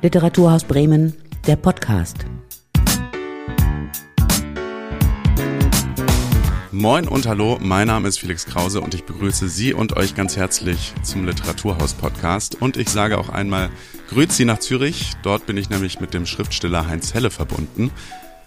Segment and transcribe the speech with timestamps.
[0.00, 1.12] Literaturhaus Bremen,
[1.48, 2.18] der Podcast.
[6.70, 10.36] Moin und hallo, mein Name ist Felix Krause und ich begrüße Sie und euch ganz
[10.36, 12.62] herzlich zum Literaturhaus Podcast.
[12.62, 13.70] Und ich sage auch einmal
[14.08, 15.14] Grüezi nach Zürich.
[15.24, 17.90] Dort bin ich nämlich mit dem Schriftsteller Heinz Helle verbunden.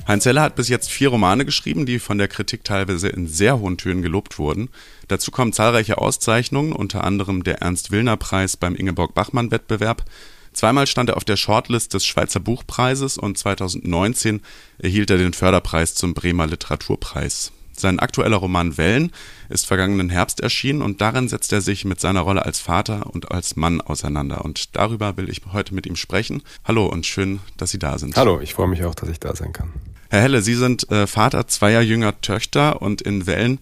[0.08, 3.60] Heinz Helle hat bis jetzt vier Romane geschrieben, die von der Kritik teilweise in sehr
[3.60, 4.70] hohen Tönen gelobt wurden.
[5.10, 10.06] Dazu kommen zahlreiche Auszeichnungen, unter anderem der Ernst-Willner-Preis beim Ingeborg-Bachmann-Wettbewerb.
[10.54, 14.42] Zweimal stand er auf der Shortlist des Schweizer Buchpreises und 2019
[14.80, 17.52] erhielt er den Förderpreis zum Bremer Literaturpreis.
[17.74, 19.12] Sein aktueller Roman Wellen
[19.50, 23.32] ist vergangenen Herbst erschienen und darin setzt er sich mit seiner Rolle als Vater und
[23.32, 24.46] als Mann auseinander.
[24.46, 26.44] Und darüber will ich heute mit ihm sprechen.
[26.66, 28.16] Hallo und schön, dass Sie da sind.
[28.18, 29.74] Hallo, ich freue mich auch, dass ich da sein kann.
[30.10, 33.60] Herr Helle, Sie sind äh, Vater zweier jünger Töchter und in Wellen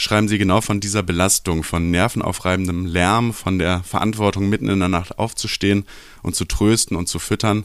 [0.00, 4.88] schreiben Sie genau von dieser Belastung, von nervenaufreibendem Lärm, von der Verantwortung, mitten in der
[4.88, 5.84] Nacht aufzustehen
[6.22, 7.64] und zu trösten und zu füttern.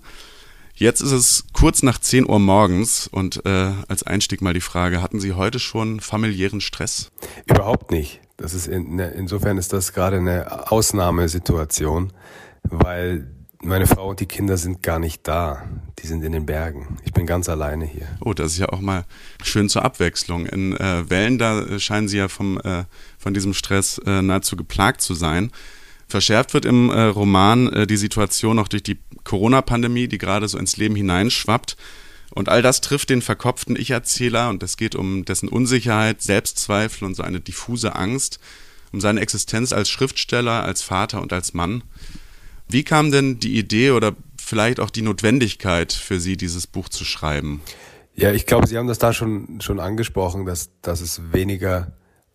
[0.75, 5.01] Jetzt ist es kurz nach 10 Uhr morgens und äh, als Einstieg mal die Frage,
[5.01, 7.11] hatten Sie heute schon familiären Stress?
[7.45, 8.19] Überhaupt nicht.
[8.35, 12.11] Das ist in, ne, insofern ist das gerade eine Ausnahmesituation,
[12.63, 13.34] weil
[13.65, 15.63] meine Frau und die Kinder sind gar nicht da.
[15.99, 16.97] Die sind in den Bergen.
[17.03, 18.07] Ich bin ganz alleine hier.
[18.21, 19.05] Oh, das ist ja auch mal
[19.43, 20.45] schön zur Abwechslung.
[20.45, 22.85] In äh, Wellen, da scheinen Sie ja vom, äh,
[23.17, 25.51] von diesem Stress äh, nahezu geplagt zu sein.
[26.07, 30.57] Verschärft wird im äh, Roman äh, die Situation auch durch die Corona-Pandemie, die gerade so
[30.57, 31.75] ins Leben hineinschwappt.
[32.31, 37.15] Und all das trifft den verkopften Ich-Erzähler und es geht um dessen Unsicherheit, Selbstzweifel und
[37.15, 38.39] so eine diffuse Angst,
[38.91, 41.83] um seine Existenz als Schriftsteller, als Vater und als Mann.
[42.67, 47.05] Wie kam denn die Idee oder vielleicht auch die Notwendigkeit für Sie, dieses Buch zu
[47.05, 47.61] schreiben?
[48.15, 51.93] Ja, ich glaube, Sie haben das da schon, schon angesprochen, dass, dass es weniger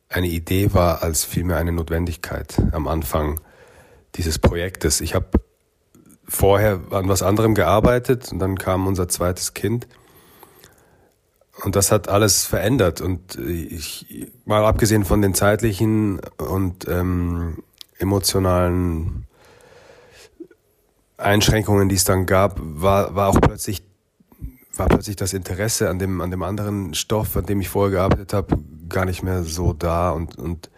[0.09, 3.41] eine Idee war als vielmehr eine Notwendigkeit am Anfang
[4.17, 5.01] dieses Projektes.
[5.01, 5.31] Ich habe
[6.27, 9.87] vorher an was anderem gearbeitet und dann kam unser zweites Kind.
[11.63, 13.01] Und das hat alles verändert.
[13.01, 17.63] Und ich, mal abgesehen von den zeitlichen und ähm,
[17.99, 19.27] emotionalen
[21.21, 23.83] Einschränkungen, die es dann gab, war, war auch plötzlich,
[24.75, 28.33] war plötzlich das Interesse an dem, an dem anderen Stoff, an dem ich vorher gearbeitet
[28.33, 28.59] habe,
[28.89, 30.11] gar nicht mehr so da.
[30.11, 30.71] Und, und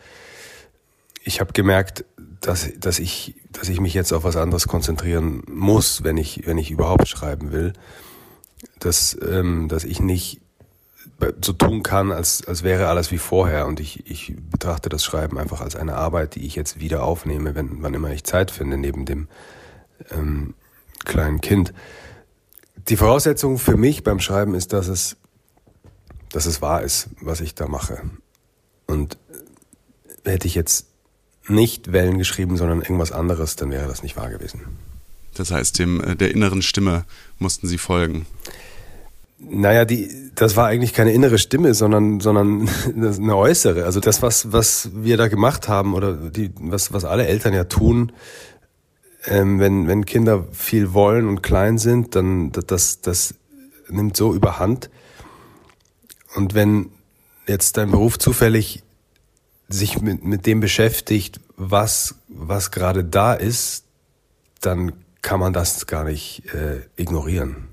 [1.25, 2.04] ich habe gemerkt,
[2.41, 6.58] dass, dass, ich, dass ich mich jetzt auf was anderes konzentrieren muss, wenn ich, wenn
[6.58, 7.72] ich überhaupt schreiben will.
[8.78, 10.41] Dass, ähm, dass ich nicht
[11.41, 13.66] so tun kann, als, als wäre alles wie vorher.
[13.66, 17.54] Und ich, ich betrachte das Schreiben einfach als eine Arbeit, die ich jetzt wieder aufnehme,
[17.54, 19.28] wenn, wann immer ich Zeit finde, neben dem
[20.10, 20.54] ähm,
[21.04, 21.72] kleinen Kind.
[22.88, 25.16] Die Voraussetzung für mich beim Schreiben ist, dass es,
[26.30, 28.00] dass es wahr ist, was ich da mache.
[28.86, 29.18] Und
[30.24, 30.86] hätte ich jetzt
[31.48, 34.60] nicht Wellen geschrieben, sondern irgendwas anderes, dann wäre das nicht wahr gewesen.
[35.34, 37.04] Das heißt, dem äh, der inneren Stimme
[37.38, 38.26] mussten Sie folgen.
[39.38, 43.84] Naja, die, das war eigentlich keine innere Stimme, sondern, sondern eine äußere.
[43.84, 47.64] Also das, was, was wir da gemacht haben oder die, was, was alle Eltern ja
[47.64, 48.12] tun,
[49.27, 53.34] ähm, wenn, wenn Kinder viel wollen und klein sind, dann das, das
[53.88, 54.91] nimmt so überhand.
[56.34, 56.91] Und wenn
[57.47, 58.82] jetzt dein Beruf zufällig
[59.69, 63.84] sich mit, mit dem beschäftigt, was, was gerade da ist,
[64.61, 67.69] dann kann man das gar nicht äh, ignorieren.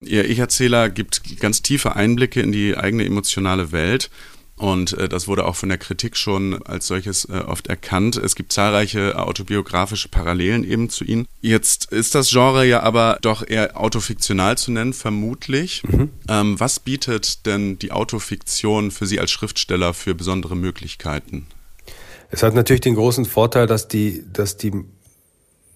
[0.00, 4.10] Ihr Ich-Erzähler gibt ganz tiefe Einblicke in die eigene emotionale Welt
[4.56, 8.16] und äh, das wurde auch von der Kritik schon als solches äh, oft erkannt.
[8.16, 11.26] Es gibt zahlreiche autobiografische Parallelen eben zu ihnen.
[11.40, 15.82] Jetzt ist das Genre ja aber doch eher autofiktional zu nennen, vermutlich.
[15.84, 16.10] Mhm.
[16.28, 21.46] Ähm, was bietet denn die Autofiktion für Sie als Schriftsteller für besondere Möglichkeiten?
[22.30, 24.72] Es hat natürlich den großen Vorteil, dass die, dass die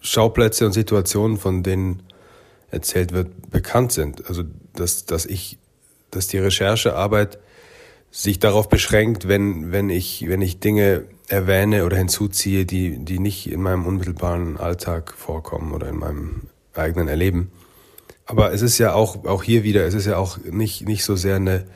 [0.01, 2.03] Schauplätze und Situationen, von denen
[2.71, 4.27] erzählt wird, bekannt sind.
[4.27, 5.59] Also dass, dass ich,
[6.11, 7.39] dass die Recherchearbeit
[8.19, 13.49] sich darauf beschränkt, wenn, wenn ich, wenn ich Dinge erwähne oder hinzuziehe, die, die nicht
[13.49, 16.43] in meinem unmittelbaren Alltag vorkommen oder in meinem
[16.75, 17.53] eigenen Erleben.
[18.27, 21.15] Aber es ist ja auch, auch hier wieder, es ist ja auch nicht, nicht so
[21.15, 21.67] sehr eine,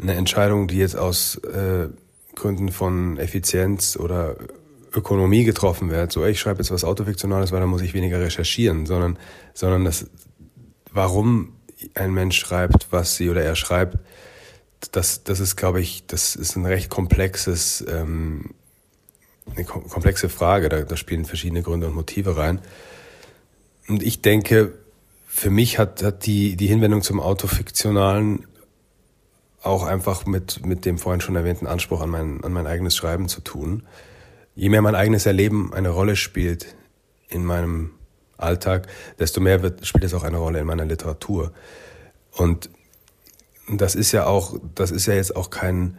[0.00, 1.88] eine Entscheidung, die jetzt aus äh,
[2.34, 4.36] Gründen von Effizienz oder
[4.94, 6.12] Ökonomie getroffen wird.
[6.12, 9.18] So, ich schreibe jetzt was Autofiktionales, weil dann muss ich weniger recherchieren, sondern,
[9.52, 10.06] sondern das,
[10.90, 11.52] warum
[11.92, 13.98] ein Mensch schreibt, was sie oder er schreibt,
[14.92, 18.54] das, das ist, glaube ich, das ist ein recht komplexes, ähm,
[19.54, 20.68] eine komplexe Frage.
[20.68, 22.60] Da, da spielen verschiedene Gründe und Motive rein.
[23.88, 24.74] Und ich denke,
[25.26, 28.46] für mich hat, hat die, die Hinwendung zum Autofiktionalen
[29.62, 33.28] auch einfach mit, mit dem vorhin schon erwähnten Anspruch an mein, an mein eigenes Schreiben
[33.28, 33.84] zu tun.
[34.54, 36.74] Je mehr mein eigenes Erleben eine Rolle spielt
[37.28, 37.90] in meinem
[38.36, 38.86] Alltag,
[39.18, 41.52] desto mehr wird, spielt es auch eine Rolle in meiner Literatur.
[42.32, 42.70] Und
[43.70, 45.98] das ist ja auch, das ist ja jetzt auch kein,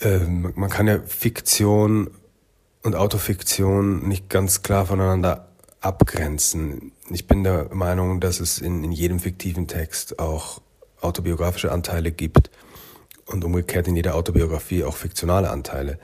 [0.00, 2.10] äh, man kann ja Fiktion
[2.82, 5.48] und Autofiktion nicht ganz klar voneinander
[5.80, 6.92] abgrenzen.
[7.10, 10.60] Ich bin der Meinung, dass es in, in jedem fiktiven Text auch
[11.00, 12.50] autobiografische Anteile gibt
[13.26, 15.98] und umgekehrt in jeder Autobiografie auch fiktionale Anteile.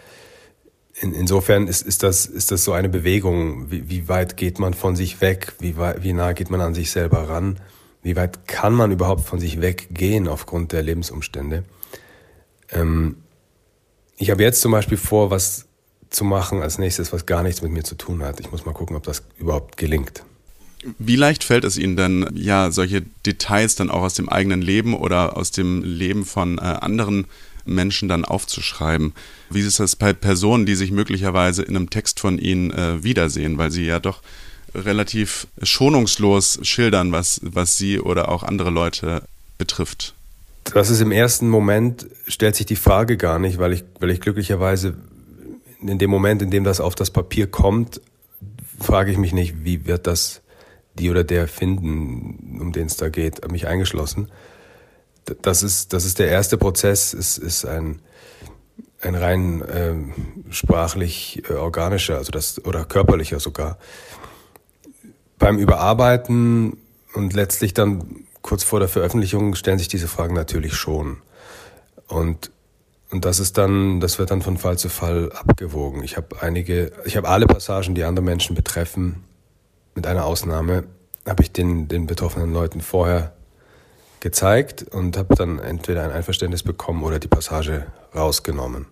[1.00, 3.70] In, insofern ist, ist, das, ist das so eine Bewegung.
[3.70, 5.54] Wie, wie weit geht man von sich weg?
[5.58, 7.58] Wie, wie nah geht man an sich selber ran?
[8.04, 11.64] Wie weit kann man überhaupt von sich weggehen aufgrund der Lebensumstände?
[12.70, 13.16] Ähm,
[14.18, 15.64] ich habe jetzt zum Beispiel vor, was
[16.10, 18.38] zu machen als nächstes, was gar nichts mit mir zu tun hat.
[18.40, 20.22] Ich muss mal gucken, ob das überhaupt gelingt.
[20.98, 24.94] Wie leicht fällt es Ihnen denn, ja, solche Details dann auch aus dem eigenen Leben
[24.94, 27.26] oder aus dem Leben von äh, anderen
[27.64, 29.14] Menschen dann aufzuschreiben?
[29.48, 33.56] Wie ist das bei Personen, die sich möglicherweise in einem Text von Ihnen äh, wiedersehen,
[33.56, 34.20] weil Sie ja doch
[34.74, 39.22] relativ schonungslos schildern, was, was Sie oder auch andere Leute
[39.58, 40.14] betrifft?
[40.64, 44.20] Das ist im ersten Moment, stellt sich die Frage gar nicht, weil ich, weil ich
[44.20, 44.94] glücklicherweise
[45.80, 48.00] in dem Moment, in dem das auf das Papier kommt,
[48.80, 50.40] frage ich mich nicht, wie wird das
[50.94, 54.28] die oder der finden, um den es da geht, mich eingeschlossen.
[55.42, 58.00] Das ist, das ist der erste Prozess, ist, ist ein,
[59.00, 59.94] ein rein äh,
[60.50, 63.78] sprachlich äh, organischer, also das, oder körperlicher sogar.
[65.44, 66.78] Beim Überarbeiten
[67.12, 71.18] und letztlich dann kurz vor der Veröffentlichung stellen sich diese Fragen natürlich schon.
[72.08, 72.50] Und
[73.10, 76.02] und das ist dann, das wird dann von Fall zu Fall abgewogen.
[76.02, 79.22] Ich habe einige, ich habe alle Passagen, die andere Menschen betreffen,
[79.94, 80.84] mit einer Ausnahme,
[81.28, 83.34] habe ich den, den betroffenen Leuten vorher
[84.20, 88.86] gezeigt und habe dann entweder ein Einverständnis bekommen oder die Passage rausgenommen.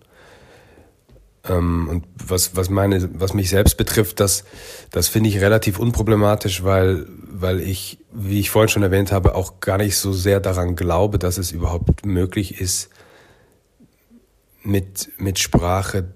[1.47, 4.45] Ähm, und was, was, meine, was mich selbst betrifft, das,
[4.91, 9.59] das finde ich relativ unproblematisch, weil, weil ich, wie ich vorhin schon erwähnt habe, auch
[9.59, 12.89] gar nicht so sehr daran glaube, dass es überhaupt möglich ist,
[14.63, 16.13] mit, mit Sprache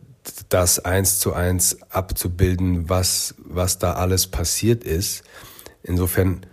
[0.50, 5.23] das eins zu eins abzubilden, was, was da alles passiert ist.
[5.83, 6.45] Insofern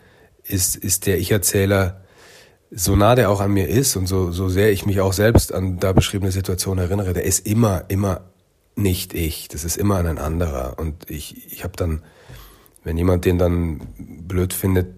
[0.42, 2.02] ist, ist der Ich-Erzähler,
[2.70, 5.52] so nah der auch an mir ist und so, so sehr ich mich auch selbst
[5.52, 8.33] an da beschriebene Situation erinnere, der ist immer, immer
[8.76, 9.48] nicht ich.
[9.48, 10.78] Das ist immer ein anderer.
[10.78, 12.02] Und ich, ich habe dann,
[12.82, 14.94] wenn jemand den dann blöd findet,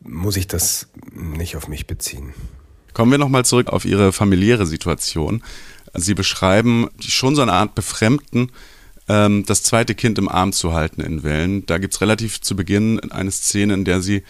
[0.00, 2.34] muss ich das nicht auf mich beziehen.
[2.92, 5.42] Kommen wir nochmal zurück auf Ihre familiäre Situation.
[5.94, 8.52] Sie beschreiben schon so eine Art Befremden,
[9.08, 11.66] ähm, das zweite Kind im Arm zu halten in Wellen.
[11.66, 14.22] Da gibt es relativ zu Beginn eine Szene, in der Sie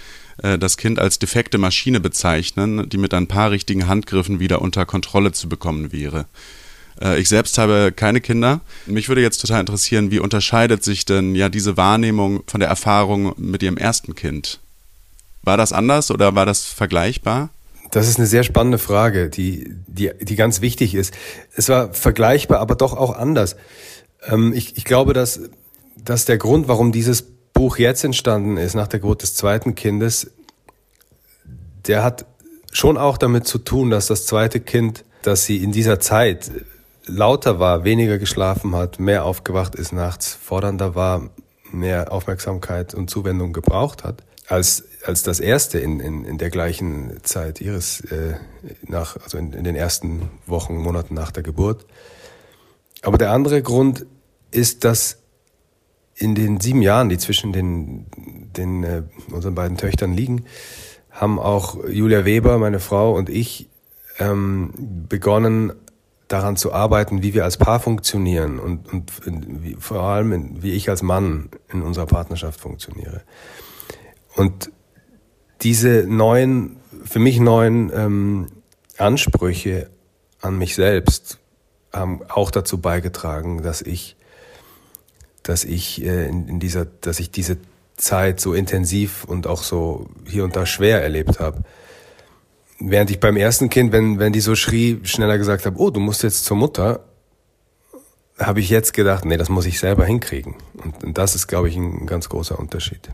[0.42, 4.86] äh, das Kind als defekte Maschine bezeichnen, die mit ein paar richtigen Handgriffen wieder unter
[4.86, 6.26] Kontrolle zu bekommen wäre.
[7.00, 8.60] Äh, ich selbst habe keine Kinder.
[8.86, 13.34] Mich würde jetzt total interessieren, wie unterscheidet sich denn ja diese Wahrnehmung von der Erfahrung
[13.36, 14.60] mit Ihrem ersten Kind?
[15.42, 17.50] War das anders oder war das vergleichbar?
[17.92, 21.14] Das ist eine sehr spannende Frage, die, die, die ganz wichtig ist.
[21.54, 23.56] Es war vergleichbar, aber doch auch anders.
[24.26, 25.40] Ähm, ich, ich glaube, dass,
[25.96, 27.22] dass der Grund, warum dieses
[27.52, 30.30] Buch jetzt entstanden ist, nach der Geburt des zweiten Kindes,
[31.86, 32.26] der hat
[32.72, 36.50] schon auch damit zu tun, dass das zweite Kind, dass sie in dieser Zeit
[37.06, 41.30] lauter war, weniger geschlafen hat, mehr aufgewacht ist nachts, fordernder war,
[41.72, 47.18] mehr Aufmerksamkeit und Zuwendung gebraucht hat, als als das erste in, in, in der gleichen
[47.22, 48.34] Zeit ihres, äh,
[48.86, 51.86] nach, also in, in den ersten Wochen, Monaten nach der Geburt.
[53.02, 54.06] Aber der andere Grund
[54.50, 55.18] ist, dass
[56.14, 58.06] in den sieben Jahren, die zwischen den,
[58.56, 60.44] den äh, unseren beiden Töchtern liegen,
[61.10, 63.68] haben auch Julia Weber, meine Frau und ich
[64.18, 64.72] ähm,
[65.08, 65.72] begonnen,
[66.28, 70.90] daran zu arbeiten, wie wir als Paar funktionieren und, und wie, vor allem, wie ich
[70.90, 73.22] als Mann in unserer Partnerschaft funktioniere.
[74.34, 74.72] Und
[75.62, 78.46] diese neuen, für mich neuen ähm,
[78.98, 79.90] Ansprüche
[80.40, 81.38] an mich selbst
[81.92, 84.16] haben auch dazu beigetragen, dass ich,
[85.42, 87.58] dass ich äh, in, in dieser, dass ich diese
[87.96, 91.62] Zeit so intensiv und auch so hier und da schwer erlebt habe.
[92.78, 96.00] Während ich beim ersten Kind, wenn, wenn die so schrie, schneller gesagt habe, oh, du
[96.00, 97.04] musst jetzt zur Mutter,
[98.38, 100.56] habe ich jetzt gedacht, nee, das muss ich selber hinkriegen.
[100.74, 103.08] Und, das ist, glaube ich, ein ganz großer Unterschied.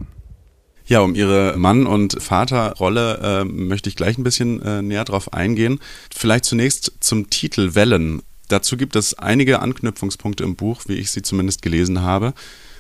[0.85, 5.33] Ja, um Ihre Mann- und Vaterrolle äh, möchte ich gleich ein bisschen äh, näher drauf
[5.33, 5.79] eingehen.
[6.15, 8.23] Vielleicht zunächst zum Titel Wellen.
[8.49, 12.35] Dazu gibt es einige Anknüpfungspunkte im Buch, wie ich sie zumindest gelesen habe.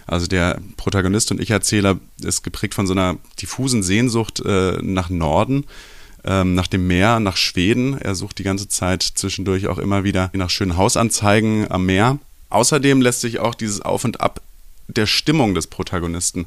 [0.06, 5.64] Also der Protagonist und Ich-Erzähler ist geprägt von so einer diffusen Sehnsucht äh, nach Norden,
[6.24, 7.98] ähm, nach dem Meer, nach Schweden.
[7.98, 12.18] Er sucht die ganze Zeit zwischendurch auch immer wieder nach schönen Hausanzeigen am Meer.
[12.50, 14.40] Außerdem lässt sich auch dieses Auf und Ab
[14.88, 16.46] der Stimmung des Protagonisten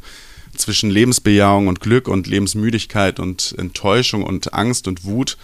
[0.56, 5.38] zwischen Lebensbejahung und Glück und Lebensmüdigkeit und Enttäuschung und Angst und Wut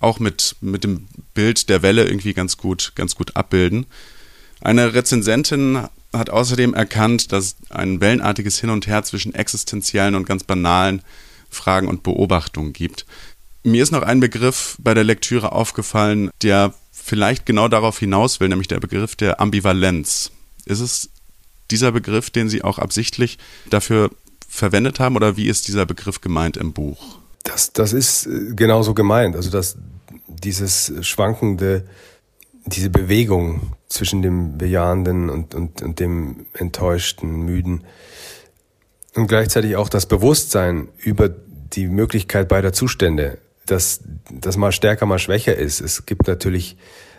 [0.00, 3.86] auch mit, mit dem Bild der Welle irgendwie ganz gut, ganz gut abbilden.
[4.60, 10.44] Eine Rezensentin hat außerdem erkannt, dass ein wellenartiges Hin und Her zwischen existenziellen und ganz
[10.44, 11.02] banalen
[11.50, 13.06] Fragen und Beobachtungen gibt.
[13.64, 18.48] Mir ist noch ein Begriff bei der Lektüre aufgefallen, der vielleicht genau darauf hinaus will,
[18.48, 20.30] nämlich der Begriff der Ambivalenz.
[20.66, 21.08] Ist es
[21.70, 23.38] dieser Begriff, den Sie auch absichtlich
[23.70, 24.10] dafür
[24.46, 27.18] verwendet haben oder wie ist dieser Begriff gemeint im Buch?
[27.42, 29.34] Das, das ist äh, genauso gemeint.
[29.34, 29.76] Also dass
[30.28, 31.86] dieses schwankende,
[32.66, 37.84] diese Bewegung zwischen dem Bejahenden und, und, und dem Enttäuschten, Müden
[39.14, 45.18] und gleichzeitig auch das Bewusstsein über die Möglichkeit beider Zustände, dass das mal stärker, mal
[45.18, 45.80] schwächer ist.
[45.80, 46.76] Es gibt natürlich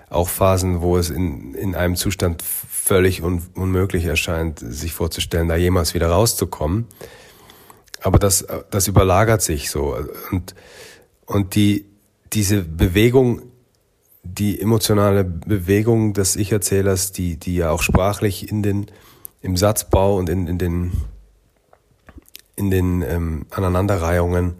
[0.09, 5.55] auch Phasen, wo es in, in einem Zustand völlig un, unmöglich erscheint, sich vorzustellen, da
[5.55, 6.87] jemals wieder rauszukommen.
[8.01, 9.97] Aber das, das überlagert sich so.
[10.31, 10.53] Und,
[11.25, 11.85] und die,
[12.33, 13.41] diese Bewegung,
[14.23, 18.85] die emotionale Bewegung des Ich-Erzählers, die, die ja auch sprachlich in den,
[19.41, 20.91] im Satzbau und in, in den,
[22.55, 24.55] in den ähm, Aneinanderreihungen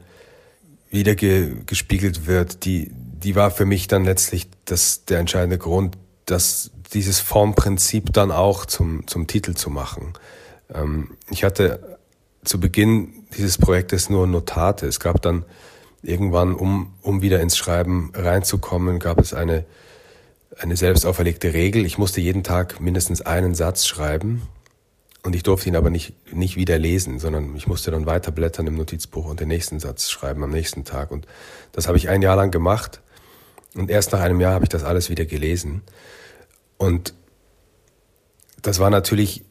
[0.96, 5.98] wieder ge, gespiegelt wird, die, die war für mich dann letztlich das, der entscheidende Grund,
[6.26, 10.14] dass dieses Formprinzip dann auch zum, zum Titel zu machen.
[10.74, 12.00] Ähm, ich hatte
[12.44, 14.88] zu Beginn dieses Projektes nur Notate.
[14.88, 15.46] Es gab dann
[16.02, 19.66] irgendwann, um, um wieder ins Schreiben reinzukommen, gab es eine,
[20.58, 21.86] eine selbst auferlegte Regel.
[21.86, 24.44] Ich musste jeden Tag mindestens einen Satz schreiben
[25.26, 28.76] und ich durfte ihn aber nicht, nicht wieder lesen, sondern ich musste dann weiterblättern im
[28.76, 31.10] Notizbuch und den nächsten Satz schreiben am nächsten Tag.
[31.10, 31.26] Und
[31.72, 33.02] das habe ich ein Jahr lang gemacht
[33.74, 35.82] und erst nach einem Jahr habe ich das alles wieder gelesen.
[36.78, 37.16] Und
[38.62, 39.44] das war natürlich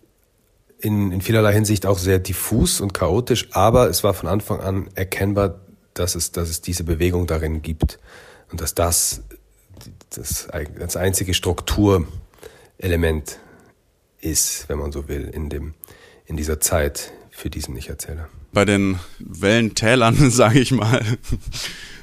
[0.78, 4.88] in, in vielerlei Hinsicht auch sehr diffus und chaotisch, aber es war von Anfang an
[4.94, 5.60] erkennbar,
[5.94, 7.98] dass es, dass es diese Bewegung darin gibt
[8.50, 9.24] und dass das
[10.10, 10.46] das,
[10.78, 13.40] das einzige Strukturelement
[14.24, 15.74] ist, wenn man so will, in, dem,
[16.26, 18.28] in dieser Zeit für diesen Ich-Erzähler.
[18.52, 21.04] Bei den Wellentälern, sage ich mal,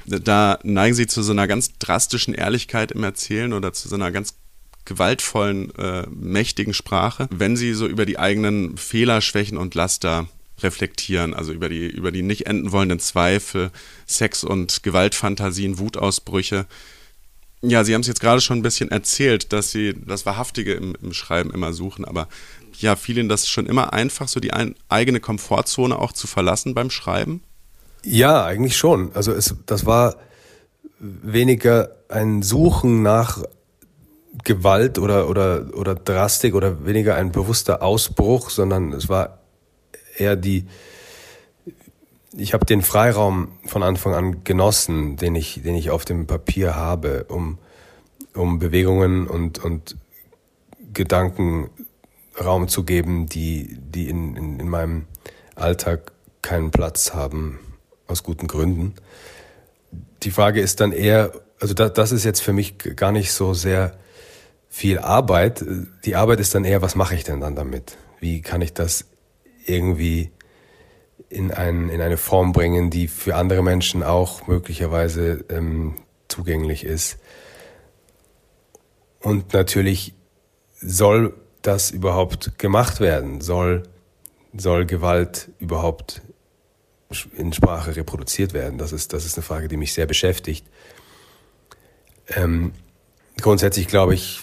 [0.06, 4.10] da neigen sie zu so einer ganz drastischen Ehrlichkeit im Erzählen oder zu so einer
[4.10, 4.34] ganz
[4.84, 10.28] gewaltvollen, äh, mächtigen Sprache, wenn sie so über die eigenen Fehler, Schwächen und Laster
[10.60, 13.70] reflektieren, also über die, über die nicht enden wollenden Zweifel,
[14.06, 16.66] Sex- und Gewaltfantasien, Wutausbrüche.
[17.62, 20.94] Ja, Sie haben es jetzt gerade schon ein bisschen erzählt, dass Sie das Wahrhaftige im,
[21.00, 22.28] im Schreiben immer suchen, aber
[22.78, 26.74] ja, fiel Ihnen das schon immer einfach, so die ein, eigene Komfortzone auch zu verlassen
[26.74, 27.42] beim Schreiben?
[28.04, 29.14] Ja, eigentlich schon.
[29.14, 30.16] Also es, das war
[30.98, 33.42] weniger ein Suchen nach
[34.44, 39.38] Gewalt oder, oder, oder Drastik oder weniger ein bewusster Ausbruch, sondern es war
[40.16, 40.66] eher die,
[42.36, 46.74] ich habe den Freiraum von Anfang an genossen, den ich, den ich auf dem Papier
[46.74, 47.58] habe, um,
[48.34, 49.96] um Bewegungen und, und
[50.92, 51.70] Gedanken
[52.42, 55.06] Raum zu geben, die, die in, in, in meinem
[55.54, 57.58] Alltag keinen Platz haben,
[58.06, 58.94] aus guten Gründen.
[60.22, 63.52] Die Frage ist dann eher, also das, das ist jetzt für mich gar nicht so
[63.54, 63.96] sehr
[64.68, 65.64] viel Arbeit.
[66.04, 67.96] Die Arbeit ist dann eher, was mache ich denn dann damit?
[68.20, 69.04] Wie kann ich das
[69.66, 70.30] irgendwie
[71.32, 75.96] in, ein, in eine Form bringen, die für andere Menschen auch möglicherweise ähm,
[76.28, 77.18] zugänglich ist?
[79.20, 80.14] Und natürlich
[80.80, 83.40] soll das überhaupt gemacht werden?
[83.40, 83.84] Soll,
[84.56, 86.22] soll Gewalt überhaupt
[87.36, 88.78] in Sprache reproduziert werden?
[88.78, 90.66] Das ist, das ist eine Frage, die mich sehr beschäftigt.
[92.28, 92.72] Ähm,
[93.40, 94.40] grundsätzlich glaube ich,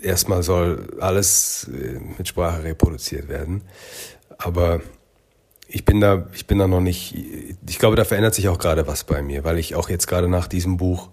[0.00, 3.62] erstmal soll alles äh, mit Sprache reproduziert werden.
[4.38, 4.80] Aber
[5.68, 7.14] ich bin da, ich bin da noch nicht,
[7.68, 10.28] ich glaube, da verändert sich auch gerade was bei mir, weil ich auch jetzt gerade
[10.28, 11.08] nach diesem Buch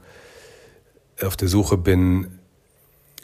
[1.22, 2.40] auf der Suche bin,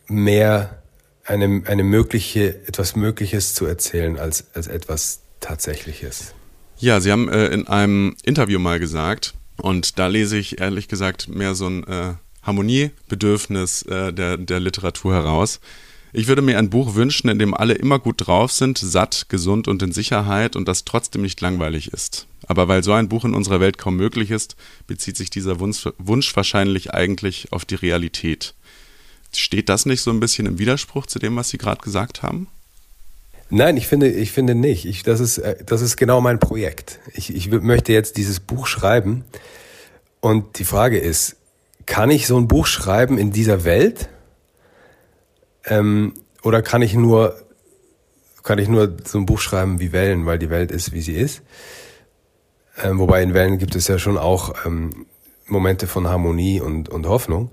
[0.07, 0.81] mehr
[1.23, 6.33] eine, eine mögliche, etwas Mögliches zu erzählen als, als etwas Tatsächliches.
[6.77, 11.27] Ja, Sie haben äh, in einem Interview mal gesagt, und da lese ich ehrlich gesagt
[11.27, 15.59] mehr so ein äh, Harmoniebedürfnis äh, der, der Literatur heraus.
[16.11, 19.67] Ich würde mir ein Buch wünschen, in dem alle immer gut drauf sind, satt, gesund
[19.67, 22.25] und in Sicherheit und das trotzdem nicht langweilig ist.
[22.47, 24.55] Aber weil so ein Buch in unserer Welt kaum möglich ist,
[24.87, 28.55] bezieht sich dieser Wunsch, Wunsch wahrscheinlich eigentlich auf die Realität.
[29.35, 32.47] Steht das nicht so ein bisschen im Widerspruch zu dem, was Sie gerade gesagt haben?
[33.51, 34.85] Nein, ich finde, ich finde nicht.
[34.85, 36.99] Ich, das, ist, äh, das ist genau mein Projekt.
[37.13, 39.25] Ich, ich möchte jetzt dieses Buch schreiben.
[40.21, 41.35] Und die Frage ist,
[41.85, 44.09] kann ich so ein Buch schreiben in dieser Welt?
[45.69, 47.35] Ähm, oder kann ich nur
[48.43, 51.13] kann ich nur so ein Buch schreiben wie Wellen, weil die Welt ist, wie sie
[51.13, 51.43] ist.
[52.81, 55.05] Ähm, wobei in Wellen gibt es ja schon auch ähm,
[55.45, 57.51] Momente von Harmonie und, und Hoffnung.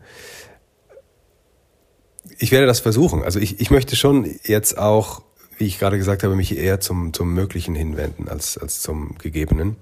[2.38, 3.22] Ich werde das versuchen.
[3.22, 5.22] Also ich, ich möchte schon jetzt auch,
[5.58, 9.76] wie ich gerade gesagt habe, mich eher zum, zum Möglichen hinwenden als, als zum Gegebenen.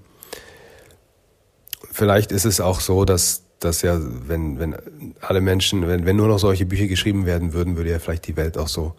[1.91, 4.75] Vielleicht ist es auch so, dass, dass ja, wenn, wenn
[5.21, 8.35] alle Menschen, wenn, wenn nur noch solche Bücher geschrieben werden würden, würde ja vielleicht die
[8.35, 8.93] Welt auch so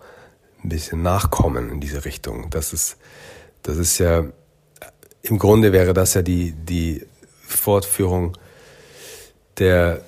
[0.62, 2.50] ein bisschen nachkommen in diese Richtung.
[2.50, 2.96] Das ist,
[3.62, 4.24] das ist ja,
[5.22, 7.06] im Grunde wäre das ja die, die
[7.42, 8.36] Fortführung
[9.58, 10.02] der,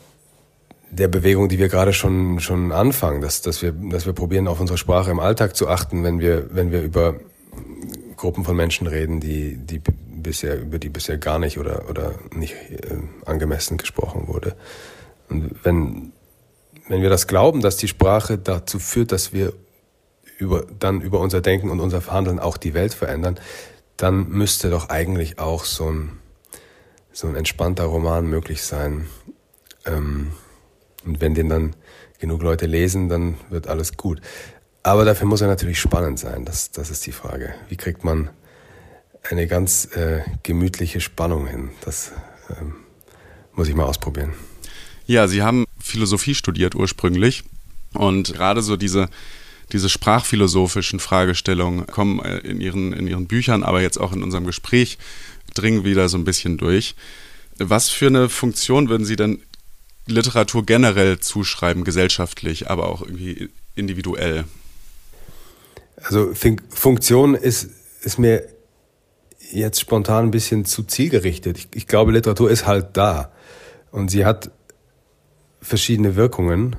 [0.91, 4.61] der Bewegung, die wir gerade schon, schon anfangen, dass, dass, wir, dass wir probieren, auf
[4.61, 7.17] unsere Sprache im Alltag zu achten, wenn wir, wenn wir über
[8.17, 9.81] Gruppen von Menschen reden, die, die
[10.19, 14.57] bisher, über die bisher gar nicht oder, oder nicht äh, angemessen gesprochen wurde.
[15.29, 16.13] Und wenn,
[16.89, 19.53] wenn wir das glauben, dass die Sprache dazu führt, dass wir
[20.39, 23.39] über, dann über unser Denken und unser Verhandeln auch die Welt verändern,
[23.97, 26.19] dann müsste doch eigentlich auch so ein,
[27.13, 29.09] so ein entspannter Roman möglich sein.
[29.85, 30.33] Ähm,
[31.05, 31.77] und wenn den dann
[32.19, 34.21] genug Leute lesen, dann wird alles gut.
[34.83, 36.45] Aber dafür muss er natürlich spannend sein.
[36.45, 37.55] Das, das ist die Frage.
[37.69, 38.31] Wie kriegt man
[39.31, 41.71] eine ganz äh, gemütliche Spannung hin?
[41.85, 42.13] Das
[42.51, 42.75] ähm,
[43.53, 44.33] muss ich mal ausprobieren.
[45.07, 47.45] Ja, Sie haben Philosophie studiert ursprünglich
[47.95, 49.09] und gerade so diese
[49.73, 54.47] diese sprachphilosophischen Fragestellungen kommen äh, in ihren, in ihren Büchern, aber jetzt auch in unserem
[54.47, 54.99] Gespräch
[55.55, 56.95] dringen wieder so ein bisschen durch.
[57.59, 59.43] Was für eine Funktion würden Sie denn
[60.07, 64.45] Literatur generell zuschreiben, gesellschaftlich, aber auch irgendwie individuell?
[65.97, 66.33] Also
[66.71, 67.69] Funktion ist,
[68.03, 68.47] ist mir
[69.51, 71.59] jetzt spontan ein bisschen zu zielgerichtet.
[71.59, 73.33] Ich, ich glaube, Literatur ist halt da
[73.91, 74.51] und sie hat
[75.61, 76.77] verschiedene Wirkungen,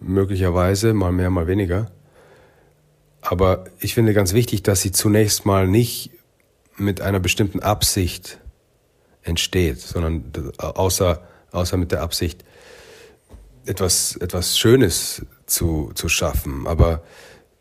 [0.00, 1.90] möglicherweise mal mehr, mal weniger.
[3.20, 6.10] Aber ich finde ganz wichtig, dass sie zunächst mal nicht
[6.76, 8.38] mit einer bestimmten Absicht
[9.22, 12.44] entsteht, sondern außer, außer mit der Absicht,
[13.66, 16.66] etwas, etwas Schönes zu, zu schaffen.
[16.66, 17.02] Aber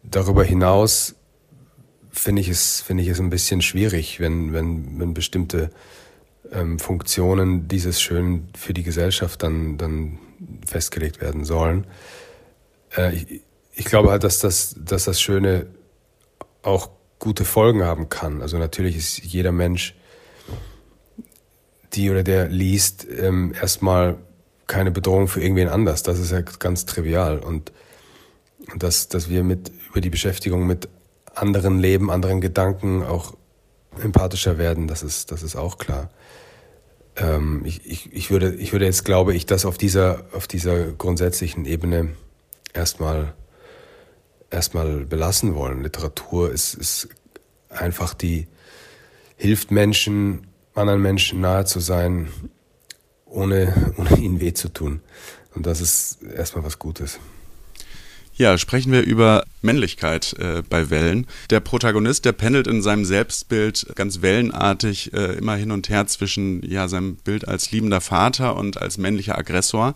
[0.03, 1.15] darüber hinaus
[2.17, 5.69] finde ich es, ich es ein bisschen schwierig, wenn, wenn, wenn bestimmte
[6.51, 10.19] ähm, Funktionen dieses Schönen für die Gesellschaft dann, dann
[10.65, 11.87] festgelegt werden sollen.
[12.95, 13.41] Äh, ich,
[13.73, 15.67] ich glaube halt, dass das, dass das Schöne
[16.63, 18.41] auch gute Folgen haben kann.
[18.41, 19.95] Also natürlich ist jeder Mensch,
[21.93, 24.17] die oder der liest, ähm, erstmal
[24.67, 26.03] keine Bedrohung für irgendwen anders.
[26.03, 27.39] Das ist ja ganz trivial.
[27.39, 27.71] Und
[28.75, 30.89] dass, dass wir mit, über die Beschäftigung mit
[31.37, 33.35] anderen Leben, anderen Gedanken auch
[34.01, 36.09] empathischer werden, das ist, das ist auch klar.
[37.15, 40.91] Ähm, ich, ich, ich, würde, ich würde jetzt, glaube ich, das auf dieser, auf dieser
[40.91, 42.09] grundsätzlichen Ebene
[42.73, 43.33] erstmal
[44.49, 45.83] erstmal belassen wollen.
[45.83, 47.09] Literatur ist, ist
[47.69, 48.47] einfach die,
[49.35, 52.29] hilft Menschen, anderen Menschen nahe zu sein,
[53.25, 55.01] ohne, ohne ihnen weh zu tun.
[55.53, 57.19] Und das ist erstmal was Gutes.
[58.37, 61.25] Ja, sprechen wir über Männlichkeit äh, bei Wellen.
[61.49, 66.61] Der Protagonist, der pendelt in seinem Selbstbild ganz wellenartig äh, immer hin und her zwischen
[66.63, 69.95] ja, seinem Bild als liebender Vater und als männlicher Aggressor.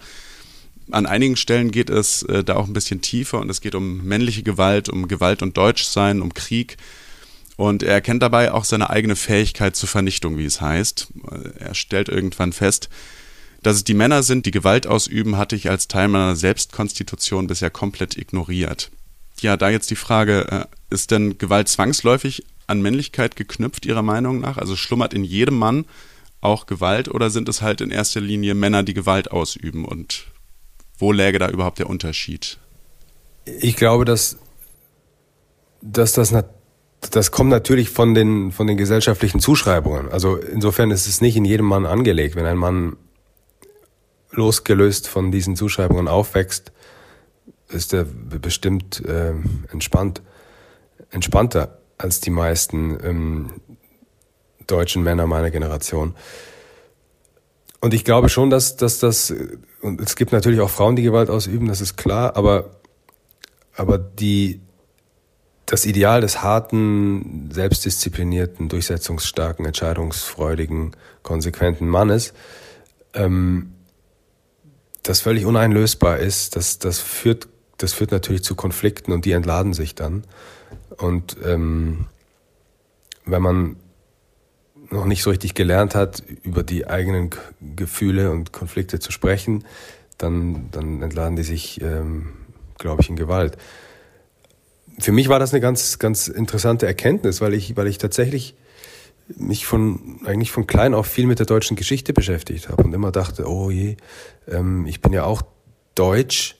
[0.89, 4.03] An einigen Stellen geht es äh, da auch ein bisschen tiefer und es geht um
[4.03, 6.77] männliche Gewalt, um Gewalt und Deutschsein, um Krieg.
[7.57, 11.09] Und er erkennt dabei auch seine eigene Fähigkeit zur Vernichtung, wie es heißt.
[11.59, 12.89] Er stellt irgendwann fest,
[13.61, 17.69] dass es die Männer sind, die Gewalt ausüben, hatte ich als Teil meiner Selbstkonstitution bisher
[17.69, 18.91] komplett ignoriert.
[19.39, 24.39] Ja, da jetzt die Frage, äh, ist denn Gewalt zwangsläufig an Männlichkeit geknüpft, Ihrer Meinung
[24.39, 24.57] nach?
[24.57, 25.85] Also schlummert in jedem Mann
[26.41, 30.25] auch Gewalt oder sind es halt in erster Linie Männer, die Gewalt ausüben und
[30.97, 32.57] wo läge da überhaupt der Unterschied?
[33.45, 34.37] Ich glaube, dass,
[35.81, 36.33] dass das,
[37.11, 40.09] das kommt natürlich von den, von den gesellschaftlichen Zuschreibungen.
[40.09, 42.35] Also insofern ist es nicht in jedem Mann angelegt.
[42.35, 42.97] Wenn ein Mann
[44.31, 46.71] losgelöst von diesen Zuschreibungen aufwächst,
[47.69, 49.33] ist er bestimmt äh,
[49.71, 50.21] entspannt,
[51.09, 53.53] entspannter als die meisten ähm,
[54.67, 56.15] deutschen Männer meiner Generation.
[57.79, 59.33] Und ich glaube schon, dass, dass das,
[59.81, 62.81] und es gibt natürlich auch Frauen, die Gewalt ausüben, das ist klar, aber,
[63.75, 64.61] aber die,
[65.65, 72.33] das Ideal des harten, selbstdisziplinierten, durchsetzungsstarken, entscheidungsfreudigen, konsequenten Mannes,
[73.13, 73.73] ähm,
[75.03, 79.73] das völlig uneinlösbar ist, das, das führt, das führt natürlich zu Konflikten und die entladen
[79.73, 80.23] sich dann.
[80.97, 82.07] Und ähm,
[83.25, 83.75] wenn man
[84.89, 87.29] noch nicht so richtig gelernt hat, über die eigenen
[87.75, 89.63] Gefühle und Konflikte zu sprechen,
[90.17, 92.33] dann, dann entladen die sich, ähm,
[92.77, 93.57] glaube ich, in Gewalt.
[94.99, 98.55] für mich war das eine ganz, ganz interessante Erkenntnis, weil ich, weil ich tatsächlich
[99.27, 103.11] mich von eigentlich von klein auf viel mit der deutschen Geschichte beschäftigt habe und immer
[103.11, 103.97] dachte, oh je,
[104.47, 105.41] ähm, ich bin ja auch
[105.95, 106.55] deutsch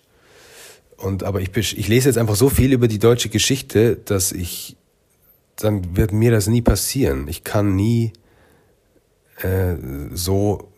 [0.97, 4.77] und aber ich, ich lese jetzt einfach so viel über die deutsche Geschichte, dass ich
[5.55, 7.27] dann wird mir das nie passieren.
[7.27, 8.13] Ich kann nie
[9.41, 9.75] äh,
[10.13, 10.71] so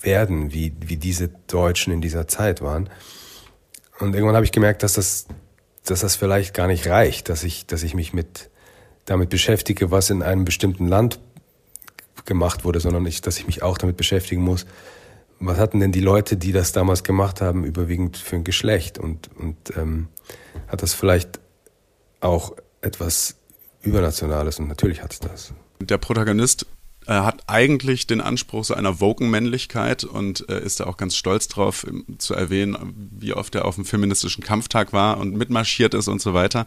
[0.00, 2.88] werden, wie, wie diese Deutschen in dieser Zeit waren.
[3.98, 5.26] Und irgendwann habe ich gemerkt, dass das,
[5.84, 8.50] dass das vielleicht gar nicht reicht, dass ich, dass ich mich mit
[9.06, 11.18] damit beschäftige, was in einem bestimmten Land
[12.24, 14.66] gemacht wurde, sondern ich, dass ich mich auch damit beschäftigen muss,
[15.38, 19.30] was hatten denn die Leute, die das damals gemacht haben, überwiegend für ein Geschlecht und,
[19.36, 20.08] und ähm,
[20.68, 21.40] hat das vielleicht
[22.20, 23.36] auch etwas
[23.82, 25.52] Übernationales und natürlich hat es das.
[25.80, 26.66] Der Protagonist
[27.06, 31.48] äh, hat eigentlich den Anspruch so einer Woken-Männlichkeit und äh, ist da auch ganz stolz
[31.48, 31.86] drauf
[32.18, 36.34] zu erwähnen, wie oft er auf dem feministischen Kampftag war und mitmarschiert ist und so
[36.34, 36.66] weiter.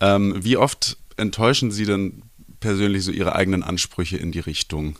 [0.00, 2.22] Ähm, wie oft enttäuschen Sie denn
[2.60, 4.96] persönlich so Ihre eigenen Ansprüche in die Richtung?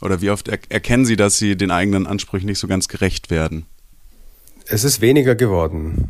[0.00, 3.30] Oder wie oft er erkennen Sie, dass Sie den eigenen Ansprüchen nicht so ganz gerecht
[3.30, 3.66] werden?
[4.66, 6.08] Es ist weniger geworden.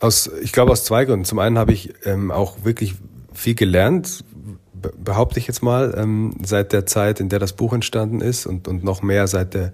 [0.00, 1.24] Aus, ich glaube aus zwei Gründen.
[1.24, 2.94] Zum einen habe ich ähm, auch wirklich
[3.32, 4.24] viel gelernt,
[4.72, 8.68] behaupte ich jetzt mal, ähm, seit der Zeit, in der das Buch entstanden ist und,
[8.68, 9.72] und noch mehr seit, der,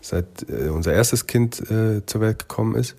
[0.00, 2.96] seit äh, unser erstes Kind äh, zur Welt gekommen ist.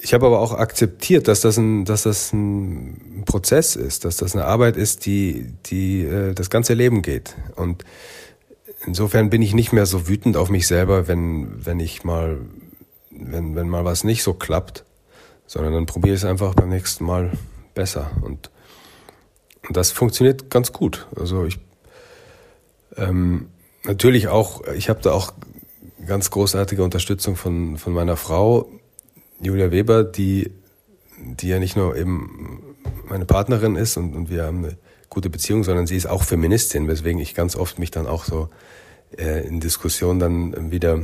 [0.00, 4.34] Ich habe aber auch akzeptiert, dass das ein, dass das ein Prozess ist, dass das
[4.34, 7.34] eine Arbeit ist, die, die äh, das ganze Leben geht.
[7.56, 7.84] Und
[8.86, 12.38] insofern bin ich nicht mehr so wütend auf mich selber, wenn, wenn ich mal,
[13.10, 14.84] wenn, wenn mal was nicht so klappt,
[15.46, 17.32] sondern dann probiere ich es einfach beim nächsten Mal
[17.74, 18.10] besser.
[18.22, 18.50] Und,
[19.66, 21.08] und das funktioniert ganz gut.
[21.16, 21.58] Also ich
[22.96, 23.48] ähm,
[23.84, 25.32] natürlich auch, ich habe da auch
[26.06, 28.68] ganz großartige Unterstützung von, von meiner Frau,
[29.40, 30.52] Julia Weber, die,
[31.18, 32.76] die ja nicht nur eben
[33.08, 36.88] meine Partnerin ist und, und wir haben eine gute Beziehung, sondern sie ist auch Feministin,
[36.88, 38.48] weswegen ich ganz oft mich dann auch so
[39.16, 41.02] äh, in Diskussionen dann wieder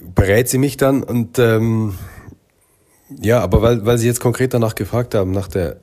[0.00, 1.94] berät sie mich dann und ähm,
[3.20, 5.76] ja, aber weil, weil Sie jetzt konkret danach gefragt haben, nach der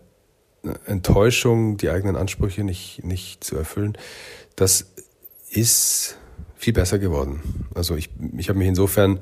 [0.85, 3.97] Enttäuschung, die eigenen Ansprüche nicht, nicht zu erfüllen,
[4.55, 4.87] das
[5.49, 6.17] ist
[6.55, 7.67] viel besser geworden.
[7.73, 9.19] Also ich, ich habe mich insofern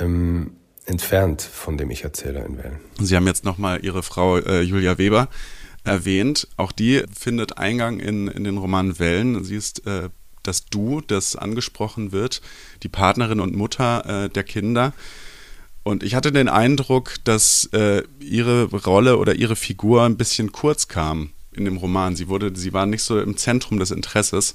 [0.00, 0.52] ähm,
[0.84, 2.80] entfernt von dem Ich-Erzähler in Wellen.
[3.00, 5.28] Sie haben jetzt nochmal Ihre Frau äh, Julia Weber
[5.84, 6.48] erwähnt.
[6.56, 9.44] Auch die findet Eingang in, in den Roman Wellen.
[9.44, 10.10] Sie ist äh,
[10.42, 12.40] das Du, das angesprochen wird,
[12.82, 14.92] die Partnerin und Mutter äh, der Kinder.
[15.82, 20.88] Und ich hatte den Eindruck, dass äh, ihre Rolle oder ihre Figur ein bisschen kurz
[20.88, 22.16] kam in dem Roman.
[22.16, 24.54] Sie wurde, sie war nicht so im Zentrum des Interesses.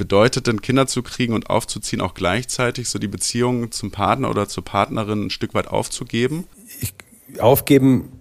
[0.00, 4.48] Bedeutet denn Kinder zu kriegen und aufzuziehen auch gleichzeitig so die Beziehung zum Partner oder
[4.48, 6.46] zur Partnerin ein Stück weit aufzugeben?
[6.80, 6.94] Ich,
[7.38, 8.18] aufgeben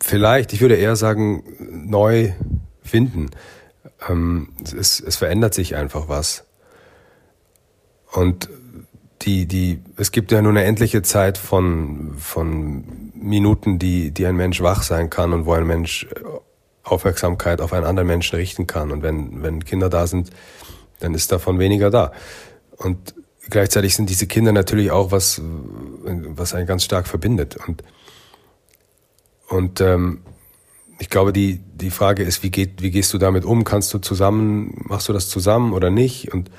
[0.00, 0.52] vielleicht.
[0.52, 2.30] Ich würde eher sagen neu
[2.84, 3.30] finden.
[4.08, 6.44] Ähm, es, es verändert sich einfach was.
[8.12, 8.48] Und
[9.22, 14.36] die, die, es gibt ja nur eine endliche Zeit von, von Minuten, die, die ein
[14.36, 16.06] Mensch wach sein kann und wo ein Mensch
[16.84, 18.92] Aufmerksamkeit auf einen anderen Menschen richten kann.
[18.92, 20.30] Und wenn, wenn Kinder da sind,
[21.00, 22.12] dann ist davon weniger da.
[22.76, 23.14] Und
[23.48, 25.40] gleichzeitig sind diese Kinder natürlich auch was,
[26.04, 27.56] was einen ganz stark verbindet.
[27.66, 27.82] Und,
[29.48, 30.22] und ähm,
[30.98, 33.64] ich glaube, die, die Frage ist, wie, geht, wie gehst du damit um?
[33.64, 36.32] Kannst du zusammen, machst du das zusammen oder nicht?
[36.32, 36.50] Und,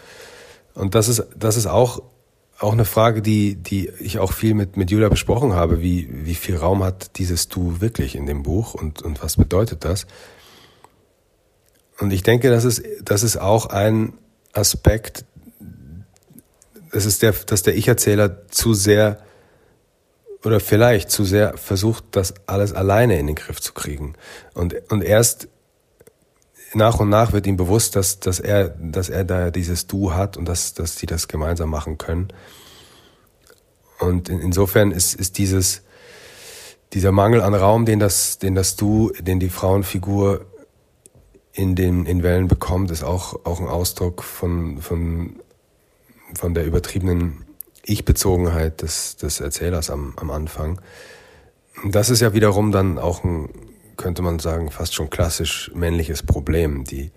[0.73, 2.01] und das ist, das ist auch
[2.62, 5.82] auch eine Frage, die, die ich auch viel mit, mit Julia besprochen habe.
[5.82, 9.84] Wie, wie viel Raum hat dieses Du wirklich in dem Buch und, und was bedeutet
[9.84, 10.06] das?
[11.99, 14.13] Und ich denke, das ist, das ist auch ein
[14.54, 15.26] Aspekt,
[16.92, 19.20] das ist der, dass der Ich-Erzähler zu sehr
[20.44, 24.16] oder vielleicht zu sehr versucht, das alles alleine in den Griff zu kriegen.
[24.54, 25.48] Und, und erst
[26.74, 30.38] nach und nach wird ihm bewusst, dass, dass er, dass er da dieses Du hat
[30.38, 32.30] und dass, dass sie das gemeinsam machen können.
[34.00, 35.84] Und in, insofern ist, ist dieses,
[36.94, 40.46] dieser Mangel an Raum, den das, den das Du, den die Frauenfigur
[41.54, 45.40] in den, in Wellen bekommt, ist auch, auch ein Ausdruck von, von,
[46.34, 47.46] von der übertriebenen
[47.84, 50.82] Ich-Bezogenheit des, des Erzählers am, am Anfang.
[51.90, 53.50] Das ist ja wiederum dann auch ein,
[53.98, 57.12] könnte man sagen, fast schon klassisch männliches Problem, die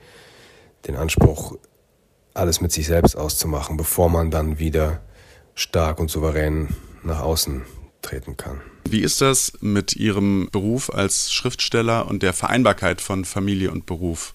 [0.86, 1.56] den Anspruch,
[2.34, 5.00] alles mit sich selbst auszumachen, bevor man dann wieder
[5.54, 7.62] stark und souverän nach außen
[8.04, 8.60] treten kann.
[8.88, 14.34] Wie ist das mit Ihrem Beruf als Schriftsteller und der Vereinbarkeit von Familie und Beruf?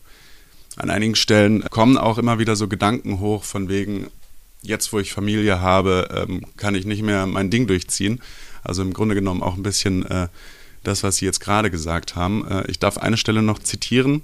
[0.75, 4.07] An einigen Stellen kommen auch immer wieder so Gedanken hoch von wegen,
[4.61, 8.21] jetzt wo ich Familie habe, ähm, kann ich nicht mehr mein Ding durchziehen.
[8.63, 10.27] Also im Grunde genommen auch ein bisschen äh,
[10.83, 12.45] das, was Sie jetzt gerade gesagt haben.
[12.47, 14.23] Äh, ich darf eine Stelle noch zitieren.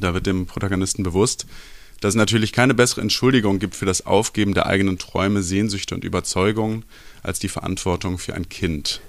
[0.00, 1.46] Da wird dem Protagonisten bewusst,
[2.02, 6.02] dass es natürlich keine bessere Entschuldigung gibt für das Aufgeben der eigenen Träume, Sehnsüchte und
[6.02, 6.84] Überzeugungen
[7.22, 9.00] als die Verantwortung für ein Kind.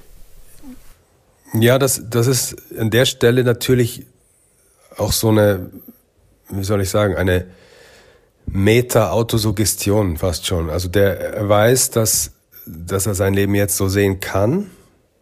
[1.56, 4.06] Ja, das, das ist an der Stelle natürlich
[4.96, 5.72] auch so eine,
[6.50, 7.48] wie soll ich sagen, eine
[8.46, 10.70] Meta-Autosuggestion fast schon.
[10.70, 12.34] Also der weiß, dass,
[12.68, 14.70] dass er sein Leben jetzt so sehen kann,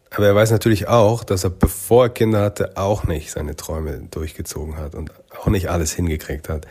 [0.10, 4.08] aber er weiß natürlich auch, dass er, bevor er Kinder hatte, auch nicht seine Träume
[4.12, 6.68] durchgezogen hat und auch nicht alles hingekriegt hat.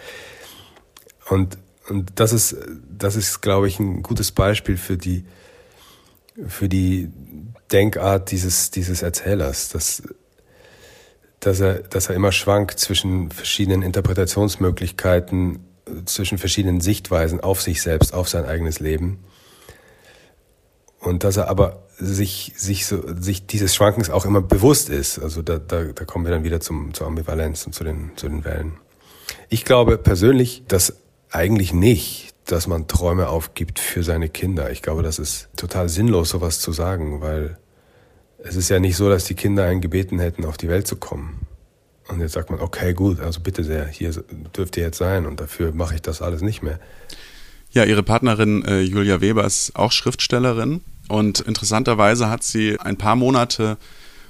[1.30, 2.56] Und, und das ist,
[2.90, 5.24] das ist, glaube ich, ein gutes Beispiel für die,
[6.48, 7.08] für die
[7.70, 10.02] Denkart dieses, dieses Erzählers, dass,
[11.38, 15.60] dass, er, dass er immer schwankt zwischen verschiedenen Interpretationsmöglichkeiten,
[16.04, 19.22] zwischen verschiedenen Sichtweisen auf sich selbst, auf sein eigenes Leben.
[20.98, 25.20] Und dass er aber sich, sich, so, sich dieses Schwankens auch immer bewusst ist.
[25.20, 28.28] Also da, da, da kommen wir dann wieder zum, zur Ambivalenz und zu den, zu
[28.28, 28.78] den Wellen.
[29.48, 30.96] Ich glaube persönlich, dass
[31.30, 34.70] eigentlich nicht dass man Träume aufgibt für seine Kinder.
[34.70, 37.58] Ich glaube, das ist total sinnlos, sowas zu sagen, weil
[38.38, 40.96] es ist ja nicht so, dass die Kinder einen gebeten hätten, auf die Welt zu
[40.96, 41.46] kommen.
[42.08, 44.12] Und jetzt sagt man, okay, gut, also bitte sehr, hier
[44.56, 46.80] dürft ihr jetzt sein und dafür mache ich das alles nicht mehr.
[47.70, 53.14] Ja, ihre Partnerin äh, Julia Weber ist auch Schriftstellerin und interessanterweise hat sie ein paar
[53.14, 53.76] Monate,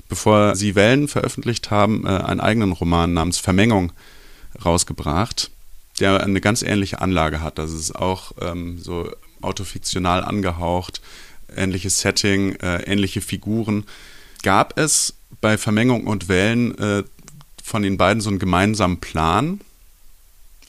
[0.09, 3.93] bevor sie Wellen veröffentlicht haben, äh, einen eigenen Roman namens Vermengung
[4.63, 5.51] rausgebracht
[6.01, 7.59] der eine ganz ähnliche Anlage hat.
[7.59, 9.11] Das ist auch ähm, so
[9.43, 11.01] autofiktional angehaucht,
[11.55, 13.85] ähnliches Setting, äh, ähnliche Figuren.
[14.43, 17.05] Gab es bei Vermengung und Wellen äh,
[17.63, 19.61] von den beiden so einen gemeinsamen Plan?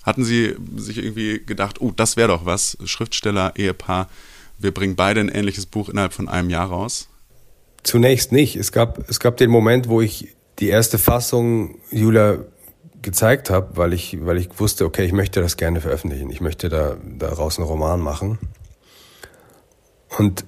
[0.03, 4.09] Hatten Sie sich irgendwie gedacht, oh, das wäre doch was, Schriftsteller, Ehepaar,
[4.57, 7.07] wir bringen beide ein ähnliches Buch innerhalb von einem Jahr raus?
[7.83, 8.55] Zunächst nicht.
[8.55, 12.39] Es gab, es gab den Moment, wo ich die erste Fassung Julia
[13.01, 16.29] gezeigt habe, weil ich, weil ich wusste, okay, ich möchte das gerne veröffentlichen.
[16.29, 18.39] Ich möchte da daraus einen Roman machen.
[20.17, 20.45] Und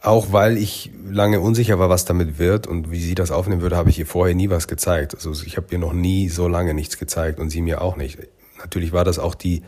[0.00, 3.76] auch weil ich lange unsicher war, was damit wird und wie sie das aufnehmen würde,
[3.76, 5.14] habe ich ihr vorher nie was gezeigt.
[5.14, 8.18] Also ich habe ihr noch nie so lange nichts gezeigt und sie mir auch nicht.
[8.58, 9.62] Natürlich war das auch die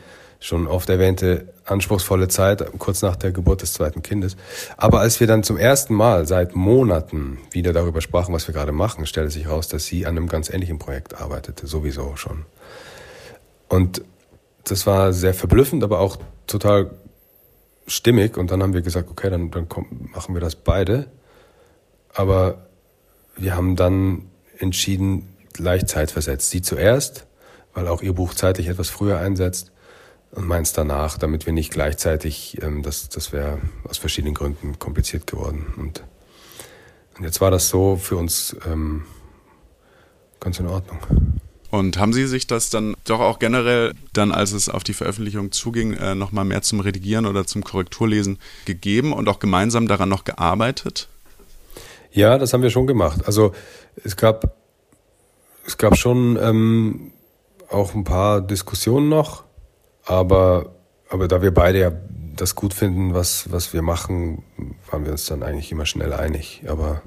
[0.44, 4.36] schon oft erwähnte anspruchsvolle Zeit, kurz nach der Geburt des zweiten Kindes.
[4.76, 8.72] Aber als wir dann zum ersten Mal seit Monaten wieder darüber sprachen, was wir gerade
[8.72, 12.44] machen, stellte sich heraus, dass sie an einem ganz ähnlichen Projekt arbeitete, sowieso schon.
[13.68, 14.02] Und
[14.64, 16.90] das war sehr verblüffend, aber auch total
[17.86, 18.36] stimmig.
[18.36, 21.06] Und dann haben wir gesagt, okay, dann, dann komm, machen wir das beide.
[22.12, 22.66] Aber
[23.34, 24.26] wir haben dann
[24.58, 26.50] entschieden, gleich zeitversetzt.
[26.50, 27.24] Sie zuerst,
[27.72, 29.70] weil auch ihr Buch zeitlich etwas früher einsetzt
[30.34, 35.26] und meins danach, damit wir nicht gleichzeitig, ähm, das, das wäre aus verschiedenen Gründen kompliziert
[35.26, 35.72] geworden.
[35.76, 36.02] Und,
[37.16, 39.04] und jetzt war das so für uns ähm,
[40.40, 40.98] ganz in Ordnung.
[41.70, 45.50] Und haben Sie sich das dann doch auch generell, dann als es auf die Veröffentlichung
[45.50, 50.24] zuging, äh, nochmal mehr zum Redigieren oder zum Korrekturlesen gegeben und auch gemeinsam daran noch
[50.24, 51.08] gearbeitet?
[52.12, 53.22] Ja, das haben wir schon gemacht.
[53.26, 53.52] Also
[54.04, 54.56] es gab,
[55.66, 57.12] es gab schon ähm,
[57.68, 59.44] auch ein paar Diskussionen noch
[60.04, 60.74] aber,
[61.08, 61.92] aber da wir beide ja
[62.36, 64.42] das gut finden, was, was wir machen,
[64.90, 66.64] waren wir uns dann eigentlich immer schnell einig.
[66.66, 67.02] Aber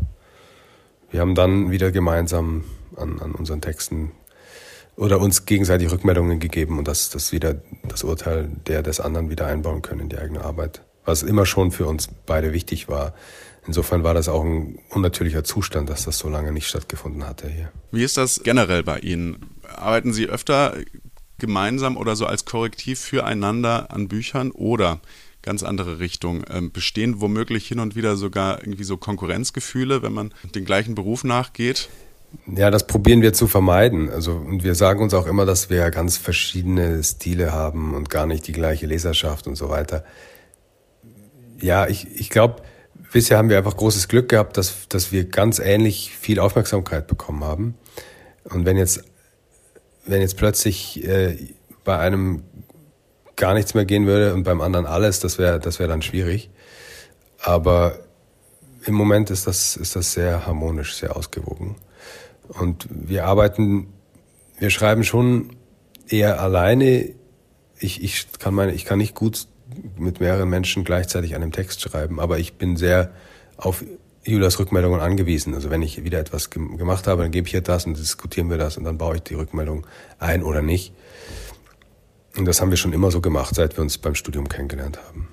[1.12, 2.63] wir haben dann wieder gemeinsam
[2.95, 4.12] an, an unseren Texten
[4.95, 9.45] oder uns gegenseitig Rückmeldungen gegeben und das, das wieder das Urteil der des anderen wieder
[9.45, 10.81] einbauen können in die eigene Arbeit.
[11.05, 13.13] Was immer schon für uns beide wichtig war.
[13.65, 17.71] Insofern war das auch ein unnatürlicher Zustand, dass das so lange nicht stattgefunden hatte hier.
[17.91, 19.57] Wie ist das generell bei Ihnen?
[19.75, 20.73] Arbeiten Sie öfter
[21.38, 25.00] gemeinsam oder so als Korrektiv füreinander an Büchern oder
[25.41, 26.43] ganz andere Richtung.
[26.50, 31.23] Ähm, bestehen womöglich hin und wieder sogar irgendwie so Konkurrenzgefühle, wenn man den gleichen Beruf
[31.23, 31.89] nachgeht?
[32.45, 34.10] Ja, das probieren wir zu vermeiden.
[34.10, 38.26] Also, und wir sagen uns auch immer, dass wir ganz verschiedene Stile haben und gar
[38.26, 40.04] nicht die gleiche Leserschaft und so weiter.
[41.60, 42.62] Ja, ich, ich glaube,
[43.12, 47.43] bisher haben wir einfach großes Glück gehabt, dass, dass wir ganz ähnlich viel Aufmerksamkeit bekommen
[47.43, 47.76] haben.
[48.43, 49.04] Und wenn jetzt
[50.08, 51.38] wenn jetzt plötzlich äh,
[51.84, 52.43] bei einem
[53.36, 56.50] gar nichts mehr gehen würde und beim anderen alles, das wäre das wäre dann schwierig.
[57.39, 58.00] Aber
[58.86, 61.76] im Moment ist das, ist das sehr harmonisch, sehr ausgewogen.
[62.48, 63.93] Und wir arbeiten,
[64.58, 65.56] wir schreiben schon
[66.08, 67.10] eher alleine.
[67.80, 69.48] Ich, ich, kann meine, ich kann nicht gut
[69.98, 73.12] mit mehreren Menschen gleichzeitig an einem Text schreiben, aber ich bin sehr
[73.58, 73.84] auf
[74.31, 75.53] Julias Rückmeldungen angewiesen.
[75.53, 78.57] Also wenn ich wieder etwas gemacht habe, dann gebe ich ihr das und diskutieren wir
[78.57, 79.87] das und dann baue ich die Rückmeldung
[80.19, 80.93] ein oder nicht.
[82.37, 85.27] Und das haben wir schon immer so gemacht, seit wir uns beim Studium kennengelernt haben.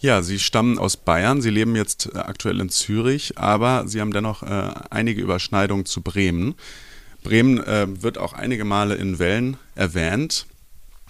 [0.00, 4.12] Ja, Sie stammen aus Bayern, Sie leben jetzt äh, aktuell in Zürich, aber Sie haben
[4.12, 6.56] dennoch äh, einige Überschneidungen zu Bremen.
[7.22, 10.46] Bremen äh, wird auch einige Male in Wellen erwähnt,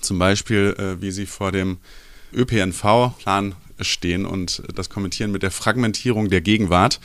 [0.03, 1.79] zum Beispiel äh, wie Sie vor dem
[2.35, 7.01] ÖPNV-Plan stehen und das kommentieren mit der Fragmentierung der Gegenwart,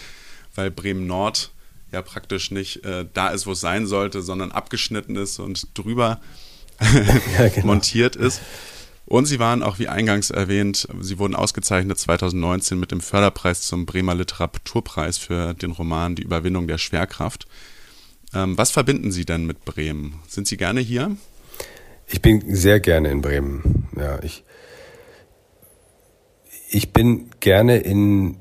[0.56, 1.51] weil Bremen Nord
[1.91, 6.19] ja praktisch nicht äh, da ist, wo es sein sollte, sondern abgeschnitten ist und drüber
[7.38, 7.67] ja, genau.
[7.67, 8.41] montiert ist.
[9.06, 13.86] Und sie waren auch, wie eingangs erwähnt, sie wurden ausgezeichnet 2019 mit dem Förderpreis zum
[13.86, 17.47] Bremer Literaturpreis für den Roman Die Überwindung der Schwerkraft.
[18.34, 20.19] Ähm, was verbinden Sie denn mit Bremen?
[20.27, 21.15] Sind Sie gerne hier?
[22.08, 23.88] Ich bin sehr gerne in Bremen.
[23.97, 24.43] Ja, ich,
[26.69, 28.38] ich bin gerne in,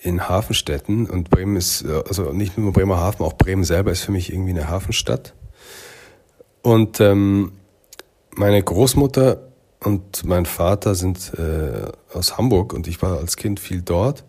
[0.00, 4.12] in Hafenstädten und Bremen ist, also nicht nur Bremer Hafen, auch Bremen selber ist für
[4.12, 5.34] mich irgendwie eine Hafenstadt.
[6.62, 7.52] Und ähm,
[8.34, 9.48] meine Großmutter
[9.80, 14.24] und mein Vater sind äh, aus Hamburg und ich war als Kind viel dort.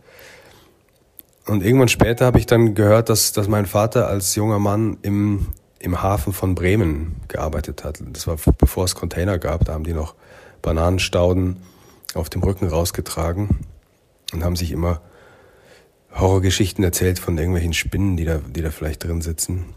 [1.45, 5.47] Und irgendwann später habe ich dann gehört, dass, dass mein Vater als junger Mann im,
[5.77, 8.01] im Hafen von Bremen gearbeitet hat.
[8.11, 10.15] Das war bevor es Container gab, da haben die noch
[10.61, 11.57] Bananenstauden
[12.13, 13.59] auf dem Rücken rausgetragen
[14.33, 15.01] und haben sich immer
[16.13, 19.73] Horrorgeschichten erzählt von irgendwelchen Spinnen, die da, die da vielleicht drin sitzen.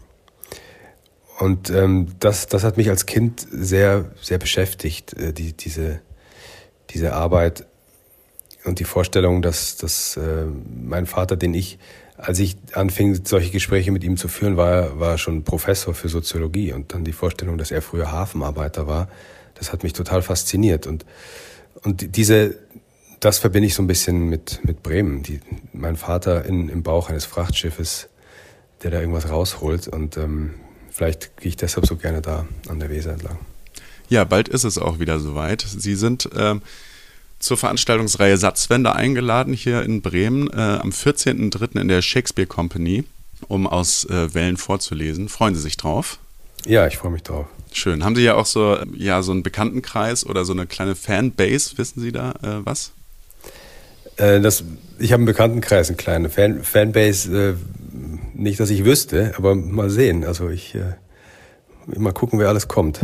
[1.39, 6.01] Und ähm, das, das hat mich als Kind sehr, sehr beschäftigt, äh, die, diese,
[6.89, 7.65] diese Arbeit
[8.65, 11.77] und die Vorstellung, dass, dass äh, mein Vater, den ich,
[12.17, 16.73] als ich anfing, solche Gespräche mit ihm zu führen, war, war schon Professor für Soziologie.
[16.73, 19.07] Und dann die Vorstellung, dass er früher Hafenarbeiter war,
[19.53, 20.87] das hat mich total fasziniert.
[20.87, 21.05] Und,
[21.83, 22.55] und diese,
[23.19, 25.23] das verbinde ich so ein bisschen mit, mit Bremen.
[25.23, 25.39] Die,
[25.73, 28.09] mein Vater in, im Bauch eines Frachtschiffes,
[28.83, 30.53] der da irgendwas rausholt und ähm,
[30.89, 33.39] vielleicht gehe ich deshalb so gerne da an der Weser entlang.
[34.09, 35.61] Ja, bald ist es auch wieder soweit.
[35.61, 36.61] Sie sind ähm,
[37.39, 41.81] zur Veranstaltungsreihe Satzwende eingeladen hier in Bremen äh, am 14.03.
[41.81, 43.03] in der Shakespeare Company,
[43.47, 45.29] um aus äh, Wellen vorzulesen.
[45.29, 46.19] Freuen Sie sich drauf?
[46.65, 47.47] Ja, ich freue mich drauf.
[47.71, 48.03] Schön.
[48.03, 51.77] Haben Sie ja auch so, ja, so einen Bekanntenkreis oder so eine kleine Fanbase?
[51.77, 52.91] Wissen Sie da äh, was?
[54.17, 54.63] Äh, das,
[54.99, 57.49] ich habe einen Bekanntenkreis, eine kleine Fan, Fanbase.
[57.51, 57.53] Äh,
[58.33, 60.23] nicht, dass ich wüsste, aber mal sehen.
[60.23, 60.93] Also ich äh,
[61.97, 63.01] mal gucken, wer alles kommt.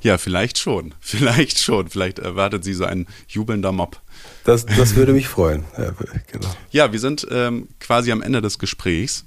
[0.00, 0.94] Ja, vielleicht schon.
[1.00, 1.88] Vielleicht schon.
[1.88, 4.00] Vielleicht erwartet sie so ein jubelnder Mob.
[4.44, 5.64] Das, das würde mich freuen.
[5.76, 5.92] Ja,
[6.30, 6.54] genau.
[6.70, 9.24] ja wir sind ähm, quasi am Ende des Gesprächs.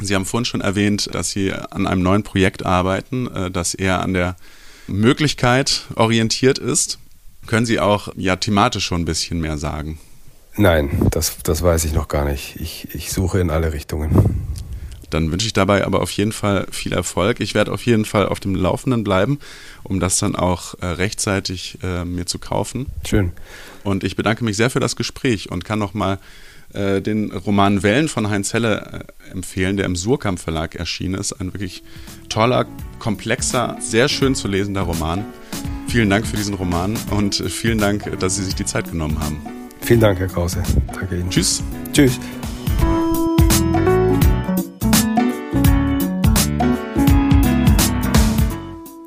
[0.00, 4.00] Sie haben vorhin schon erwähnt, dass Sie an einem neuen Projekt arbeiten, äh, das eher
[4.00, 4.36] an der
[4.86, 6.98] Möglichkeit orientiert ist.
[7.46, 9.98] Können Sie auch ja thematisch schon ein bisschen mehr sagen?
[10.56, 12.56] Nein, das, das weiß ich noch gar nicht.
[12.56, 14.46] Ich, ich suche in alle Richtungen.
[15.12, 17.40] Dann wünsche ich dabei aber auf jeden Fall viel Erfolg.
[17.40, 19.38] Ich werde auf jeden Fall auf dem Laufenden bleiben,
[19.82, 22.86] um das dann auch äh, rechtzeitig äh, mir zu kaufen.
[23.06, 23.32] Schön.
[23.84, 26.18] Und ich bedanke mich sehr für das Gespräch und kann nochmal
[26.74, 31.32] äh, den Roman Wellen von Heinz Helle äh, empfehlen, der im Surkamp Verlag erschienen ist.
[31.32, 31.82] Ein wirklich
[32.28, 32.66] toller,
[32.98, 35.24] komplexer, sehr schön zu lesender Roman.
[35.88, 39.40] Vielen Dank für diesen Roman und vielen Dank, dass Sie sich die Zeit genommen haben.
[39.80, 40.62] Vielen Dank, Herr Krause.
[40.92, 41.28] Danke Ihnen.
[41.28, 41.62] Tschüss.
[41.92, 42.18] Tschüss.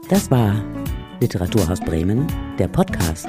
[0.10, 0.64] Das war
[1.20, 2.28] Literaturhaus Bremen,
[2.60, 3.28] der Podcast.